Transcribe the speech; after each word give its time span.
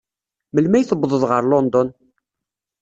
Melmi 0.53 0.75
ay 0.77 0.85
tuwḍed 0.89 1.23
ɣer 1.31 1.43
London? 1.45 1.87